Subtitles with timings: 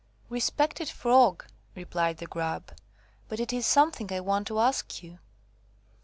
[0.31, 1.45] "Respected Frog,"
[1.75, 2.71] replied the Grub,
[3.29, 5.19] "but it is something I want to ask you."